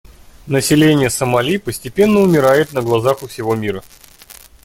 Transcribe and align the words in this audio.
Население 0.47 1.11
Сомали 1.11 1.57
постепенно 1.57 2.21
умирает 2.21 2.73
на 2.73 2.81
глазах 2.81 3.21
у 3.21 3.27
всего 3.27 3.53
мира. 3.55 3.83